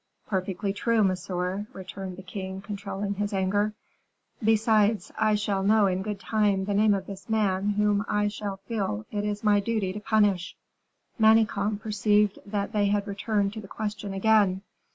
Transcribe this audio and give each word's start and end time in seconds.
"Perfectly 0.25 0.73
true, 0.73 1.03
monsieur," 1.03 1.67
returned 1.73 2.17
the 2.17 2.23
king, 2.23 2.59
controlling 2.59 3.13
his 3.13 3.33
anger; 3.33 3.73
"besides, 4.43 5.11
I 5.15 5.35
shall 5.35 5.61
know 5.61 5.85
in 5.85 6.01
good 6.01 6.19
time 6.19 6.65
the 6.65 6.73
name 6.73 6.95
of 6.95 7.05
this 7.05 7.29
man 7.29 7.69
whom 7.73 8.03
I 8.09 8.27
shall 8.27 8.57
feel 8.65 9.05
it 9.11 9.43
my 9.43 9.59
duty 9.59 9.93
to 9.93 9.99
punish." 9.99 10.55
Manicamp 11.19 11.81
perceived 11.83 12.39
that 12.47 12.71
they 12.73 12.87
had 12.87 13.05
returned 13.07 13.53
to 13.53 13.61
the 13.61 13.67
question 13.67 14.11
again. 14.11 14.63